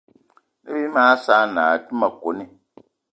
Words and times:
Ne 0.63 0.69
bí 0.75 0.83
mag 0.95 1.11
saanì 1.25 1.61
aa 1.67 1.77
té 1.83 1.91
ma 1.99 2.07
kone. 2.21 2.45